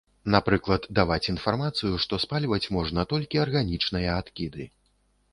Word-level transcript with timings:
Напрыклад, 0.35 0.85
даваць 0.99 1.25
інфармацыю, 1.33 1.99
што 2.05 2.17
спальваць 2.23 2.71
можна 2.77 3.05
толькі 3.11 3.41
арганічныя 3.43 4.17
адкіды. 4.23 4.67